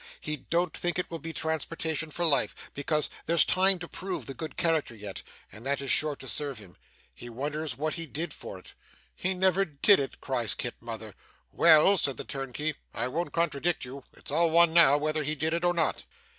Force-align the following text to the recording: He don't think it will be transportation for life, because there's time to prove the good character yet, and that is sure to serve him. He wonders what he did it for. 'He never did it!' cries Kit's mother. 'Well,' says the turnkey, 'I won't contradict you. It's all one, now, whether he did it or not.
He 0.19 0.35
don't 0.37 0.75
think 0.75 0.97
it 0.97 1.11
will 1.11 1.19
be 1.19 1.31
transportation 1.31 2.09
for 2.09 2.25
life, 2.25 2.55
because 2.73 3.07
there's 3.27 3.45
time 3.45 3.77
to 3.77 3.87
prove 3.87 4.25
the 4.25 4.33
good 4.33 4.57
character 4.57 4.95
yet, 4.95 5.21
and 5.51 5.63
that 5.63 5.79
is 5.79 5.91
sure 5.91 6.15
to 6.15 6.27
serve 6.27 6.57
him. 6.57 6.75
He 7.13 7.29
wonders 7.29 7.77
what 7.77 7.93
he 7.93 8.07
did 8.07 8.31
it 8.31 8.33
for. 8.33 8.63
'He 9.15 9.35
never 9.35 9.63
did 9.63 9.99
it!' 9.99 10.19
cries 10.19 10.55
Kit's 10.55 10.77
mother. 10.81 11.13
'Well,' 11.51 11.99
says 11.99 12.15
the 12.15 12.23
turnkey, 12.25 12.73
'I 12.95 13.09
won't 13.09 13.31
contradict 13.31 13.85
you. 13.85 14.03
It's 14.13 14.31
all 14.31 14.49
one, 14.49 14.73
now, 14.73 14.97
whether 14.97 15.21
he 15.21 15.35
did 15.35 15.53
it 15.53 15.63
or 15.63 15.73
not. 15.75 16.03